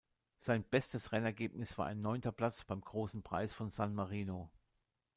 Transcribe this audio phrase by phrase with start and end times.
[0.39, 4.49] Sein bestes Rennergebnis war ein neunter Platz beim Großen Preis von San Marino.